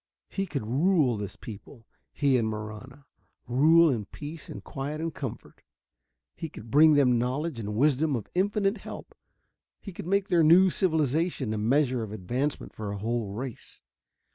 [0.29, 3.05] He could rule this people, he and Marahna,
[3.45, 5.61] rule in peace and quiet and comfort.
[6.35, 9.13] He could bring them knowledge and wisdom of infinite help;
[9.79, 13.83] he could make their new civilization a measure of advancement for a whole race.